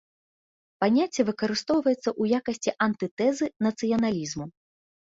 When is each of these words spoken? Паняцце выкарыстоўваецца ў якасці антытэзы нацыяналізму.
Паняцце 0.83 1.21
выкарыстоўваецца 1.29 1.99
ў 1.99 2.23
якасці 2.43 2.71
антытэзы 2.87 3.45
нацыяналізму. 3.69 4.45